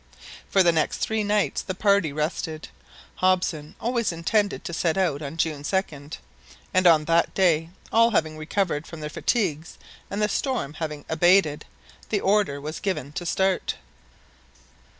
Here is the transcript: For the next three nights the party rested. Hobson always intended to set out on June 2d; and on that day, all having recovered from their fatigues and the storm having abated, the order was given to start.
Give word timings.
For 0.49 0.63
the 0.63 0.71
next 0.71 0.97
three 0.97 1.23
nights 1.23 1.61
the 1.61 1.75
party 1.75 2.11
rested. 2.11 2.69
Hobson 3.17 3.75
always 3.79 4.11
intended 4.11 4.63
to 4.65 4.73
set 4.73 4.97
out 4.97 5.21
on 5.21 5.37
June 5.37 5.61
2d; 5.61 6.17
and 6.73 6.87
on 6.87 7.05
that 7.05 7.35
day, 7.35 7.69
all 7.91 8.09
having 8.09 8.35
recovered 8.35 8.87
from 8.87 9.01
their 9.01 9.11
fatigues 9.11 9.77
and 10.09 10.19
the 10.19 10.27
storm 10.27 10.73
having 10.73 11.05
abated, 11.07 11.65
the 12.09 12.19
order 12.19 12.59
was 12.59 12.79
given 12.79 13.11
to 13.11 13.27
start. 13.27 13.75